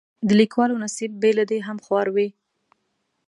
[0.27, 2.29] د لیکوالو نصیب بې له دې هم خوار وي.